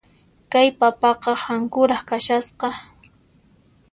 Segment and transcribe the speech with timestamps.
[0.51, 2.69] Kay papaqa hankuras kashasqa.